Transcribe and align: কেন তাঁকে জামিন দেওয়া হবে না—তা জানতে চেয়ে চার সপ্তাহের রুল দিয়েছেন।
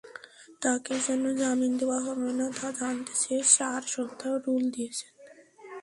কেন 0.03 0.53
তাঁকে 0.61 0.93
জামিন 1.39 1.71
দেওয়া 1.77 1.99
হবে 1.99 2.29
না—তা 2.39 2.67
জানতে 2.79 3.13
চেয়ে 3.21 3.43
চার 3.55 3.81
সপ্তাহের 3.87 4.41
রুল 4.45 4.63
দিয়েছেন। 4.75 5.11